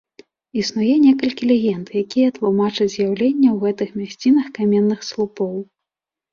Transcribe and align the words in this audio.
Існуе 0.61 0.95
некалькі 1.07 1.49
легенд, 1.51 1.87
якія 2.03 2.33
тлумачаць 2.39 2.89
з'яўленне 2.95 3.49
ў 3.55 3.69
гэтых 3.69 3.89
мясцінах 4.03 4.51
каменных 4.59 4.99
слупоў. 5.13 5.55